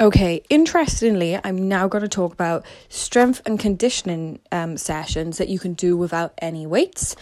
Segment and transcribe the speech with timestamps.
[0.00, 5.58] Okay, interestingly, I'm now going to talk about strength and conditioning um, sessions that you
[5.58, 7.14] can do without any weights.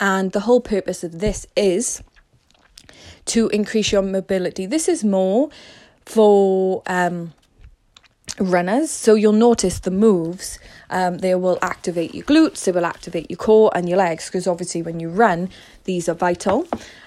[0.00, 2.02] And the whole purpose of this is
[3.26, 4.66] to increase your mobility.
[4.66, 5.50] This is more
[6.04, 7.34] for um,
[8.38, 8.90] runners.
[8.90, 10.58] So you'll notice the moves,
[10.90, 14.46] um, they will activate your glutes, they will activate your core and your legs, because
[14.46, 15.50] obviously when you run,
[15.84, 16.66] these are vital.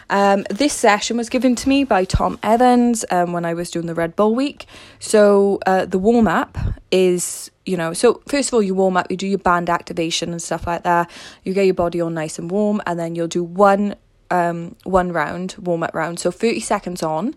[0.10, 3.88] Um, this session was given to me by Tom Evans um, when I was doing
[3.88, 4.66] the Red Bull week.
[5.00, 6.58] So uh, the warm up
[6.92, 10.32] is, you know, so first of all, you warm up, you do your band activation
[10.32, 11.12] and stuff like that.
[11.44, 13.96] You get your body all nice and warm, and then you'll do one
[14.30, 16.20] um, one round warm up round.
[16.20, 17.36] So thirty seconds on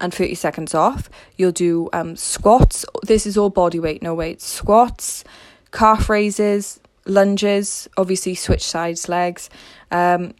[0.00, 1.10] and 30 seconds off.
[1.36, 2.84] You'll do um, squats.
[3.02, 4.40] This is all body weight, no weight.
[4.40, 5.24] Squats,
[5.72, 9.50] calf raises, lunges, obviously switch sides legs,
[9.90, 10.34] um,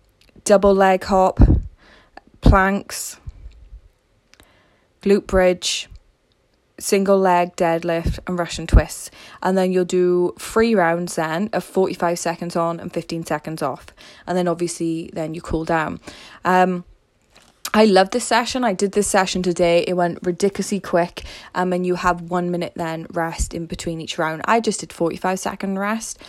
[0.45, 1.41] double leg hop,
[2.41, 3.18] planks,
[5.02, 5.88] glute bridge,
[6.79, 9.10] single leg deadlift, and Russian twists.
[9.42, 13.87] And then you'll do three rounds then of 45 seconds on and 15 seconds off.
[14.26, 16.01] And then obviously then you cool down.
[16.45, 16.85] Um,
[17.73, 18.65] I love this session.
[18.65, 19.85] I did this session today.
[19.87, 21.23] It went ridiculously quick.
[21.54, 24.43] Um, and you have one minute then rest in between each round.
[24.45, 26.21] I just did 45 second rest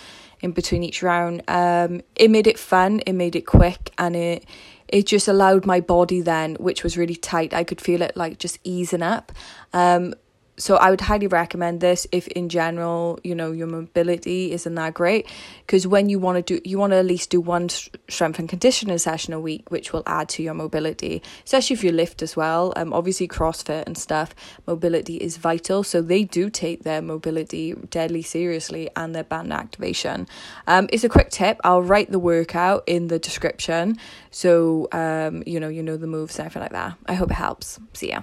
[0.42, 1.42] in between each round.
[1.48, 4.46] Um, it made it fun, it made it quick, and it
[4.88, 7.54] it just allowed my body then, which was really tight.
[7.54, 9.32] I could feel it like just easing up.
[9.72, 10.14] Um,
[10.58, 14.94] so I would highly recommend this if in general, you know, your mobility isn't that
[14.94, 15.28] great
[15.66, 18.48] because when you want to do you want to at least do one strength and
[18.48, 22.36] conditioning session a week which will add to your mobility, especially if you lift as
[22.36, 22.74] well.
[22.76, 24.36] Um obviously CrossFit and stuff,
[24.68, 30.28] mobility is vital, so they do take their mobility deadly seriously and their band activation.
[30.68, 31.60] Um it's a quick tip.
[31.64, 33.98] I'll write the workout in the description
[34.30, 36.98] so um you know you know the moves and everything like that.
[37.08, 37.80] I hope it helps.
[37.94, 38.22] See ya.